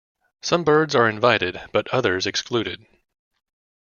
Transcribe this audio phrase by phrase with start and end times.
[0.41, 2.83] Some birds are invited, but others excluded.